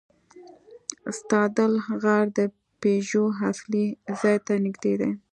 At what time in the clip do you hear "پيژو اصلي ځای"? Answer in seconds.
2.81-4.37